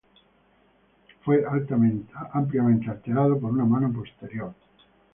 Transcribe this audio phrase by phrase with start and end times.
[1.23, 4.51] Fue ampliamente alterado por una mano posterior.